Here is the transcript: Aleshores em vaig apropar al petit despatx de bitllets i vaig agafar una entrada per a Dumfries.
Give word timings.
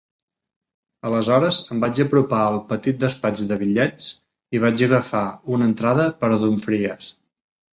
Aleshores 1.09 1.59
em 1.75 1.83
vaig 1.83 2.01
apropar 2.05 2.39
al 2.45 2.57
petit 2.71 2.99
despatx 3.03 3.45
de 3.51 3.59
bitllets 3.61 4.09
i 4.59 4.63
vaig 4.67 4.85
agafar 4.89 5.23
una 5.59 5.69
entrada 5.73 6.09
per 6.25 6.33
a 6.39 6.45
Dumfries. 6.47 7.13